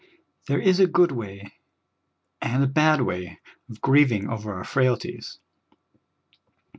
There 0.47 0.59
is 0.59 0.79
a 0.79 0.87
good 0.87 1.11
way 1.11 1.53
and 2.41 2.63
a 2.63 2.67
bad 2.67 3.01
way 3.01 3.37
of 3.69 3.81
grieving 3.81 4.31
over 4.31 4.55
our 4.55 4.63
frailties. 4.63 5.37